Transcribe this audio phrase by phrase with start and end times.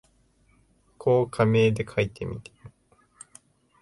[0.97, 2.71] こう仮名で書いてみても、